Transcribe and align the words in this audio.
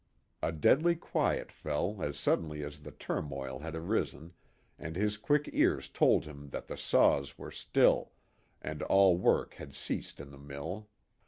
A 0.41 0.51
deadly 0.51 0.95
quiet 0.95 1.51
fell 1.51 2.01
as 2.01 2.17
suddenly 2.17 2.63
as 2.63 2.79
the 2.79 2.89
turmoil 2.89 3.59
had 3.59 3.75
arisen, 3.75 4.33
and 4.79 4.95
his 4.95 5.15
quick 5.15 5.47
ears 5.53 5.89
told 5.89 6.25
him 6.25 6.49
that 6.49 6.65
the 6.65 6.75
saws 6.75 7.37
were 7.37 7.51
still, 7.51 8.11
and 8.63 8.81
all 8.81 9.15
work 9.15 9.53
had 9.53 9.75
ceased 9.75 10.19
in 10.19 10.31
the 10.31 10.39
mill. 10.39 10.87